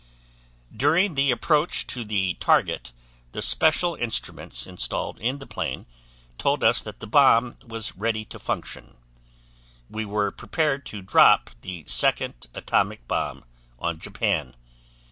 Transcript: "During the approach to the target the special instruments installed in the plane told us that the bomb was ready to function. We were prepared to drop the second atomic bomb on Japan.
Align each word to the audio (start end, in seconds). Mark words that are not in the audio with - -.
"During 0.75 1.13
the 1.13 1.29
approach 1.29 1.85
to 1.85 2.03
the 2.03 2.33
target 2.39 2.91
the 3.33 3.41
special 3.43 3.93
instruments 3.93 4.65
installed 4.65 5.19
in 5.19 5.37
the 5.37 5.45
plane 5.45 5.85
told 6.39 6.63
us 6.63 6.81
that 6.81 6.99
the 7.01 7.05
bomb 7.05 7.55
was 7.63 7.95
ready 7.95 8.25
to 8.25 8.39
function. 8.39 8.97
We 9.91 10.05
were 10.05 10.31
prepared 10.31 10.87
to 10.87 11.03
drop 11.03 11.51
the 11.61 11.83
second 11.85 12.47
atomic 12.55 13.07
bomb 13.07 13.45
on 13.77 13.99
Japan. 13.99 14.55